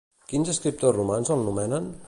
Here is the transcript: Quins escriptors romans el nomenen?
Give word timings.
Quins 0.31 0.49
escriptors 0.53 0.97
romans 0.97 1.33
el 1.37 1.47
nomenen? 1.51 1.91